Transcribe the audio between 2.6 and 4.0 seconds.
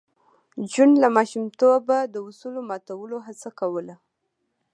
ماتولو هڅه کوله